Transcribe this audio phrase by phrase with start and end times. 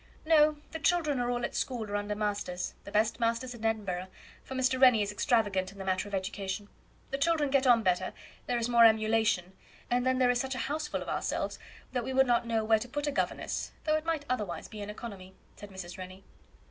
[0.25, 4.07] "No; the children are all at school or under masters the best masters in Edinburgh
[4.43, 4.81] for Mr.
[4.81, 6.69] Rennie is extravagant in the matter of education.
[7.11, 8.11] The children get on better
[8.47, 9.53] there is more emulation;
[9.91, 11.59] and then there is such a houseful of ourselves,
[11.91, 14.81] that we would not know where to put a governess, though it might otherwise be
[14.81, 15.99] an economy," said Mrs.
[15.99, 16.23] Rennie.